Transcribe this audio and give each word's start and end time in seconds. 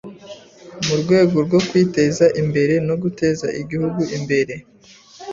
Mu 0.85 0.95
rwego 1.01 1.37
rwo 1.45 1.59
kwiteza 1.67 2.25
imbere 2.41 2.73
no 2.87 2.95
guteza 3.01 3.47
Igihugu 3.61 4.01
imbere, 4.17 4.53